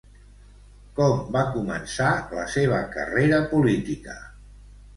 [0.99, 2.09] Com va començar
[2.39, 4.21] la seva carrera política?